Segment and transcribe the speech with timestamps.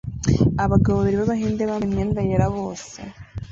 [0.63, 2.97] Abagabo babiri b'Abahinde bambaye imyenda yera bose